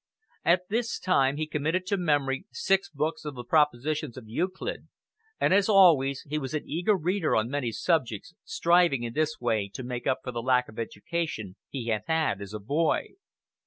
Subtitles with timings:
[0.43, 4.87] At this time he committed to memory six books of the propositions of Euclid;
[5.39, 9.69] and, as always, he was an eager reader on many subjects, striving in this way
[9.75, 13.09] to make up for the lack of education he had had as a boy.